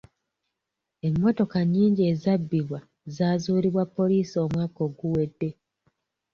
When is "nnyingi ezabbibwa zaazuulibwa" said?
1.63-3.83